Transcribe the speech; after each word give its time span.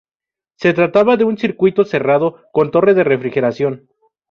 Se 0.55 0.73
trataba 0.73 1.15
de 1.15 1.25
un 1.25 1.37
circuito 1.37 1.85
cerrado 1.85 2.41
con 2.53 2.71
torre 2.71 2.95
de 2.95 3.03
refrigeración. 3.03 3.87